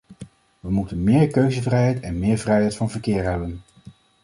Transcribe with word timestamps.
We 0.59 0.69
moeten 0.71 1.03
meer 1.03 1.27
keuzevrijheid 1.27 1.99
en 1.99 2.19
meer 2.19 2.37
vrijheid 2.37 2.75
van 2.75 2.89
verkeer 2.89 3.23
hebben. 3.23 3.61